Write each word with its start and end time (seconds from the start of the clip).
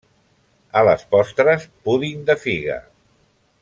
A 0.81 0.83
les 0.87 1.03
postres, 1.13 1.69
púding 1.85 2.27
de 2.31 2.41
figa. 2.47 2.83